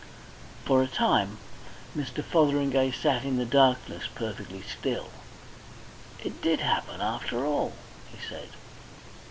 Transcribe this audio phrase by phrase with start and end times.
[0.65, 1.37] For a time
[1.95, 2.23] Mr.
[2.23, 5.09] Fotheringay sat in the darkness, perfectly still.
[6.23, 7.73] "It did happen, after all,"
[8.11, 8.49] he said.